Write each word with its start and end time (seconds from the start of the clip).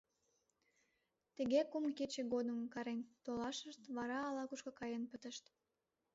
Тыге 1.35 1.61
кум 1.71 1.85
кече 1.97 2.21
годым 2.33 2.59
карен 2.73 2.99
толашышт, 3.25 3.81
вара 3.95 4.19
ала-кушко 4.29 4.71
каен 4.79 5.03
пытышт. 5.11 5.45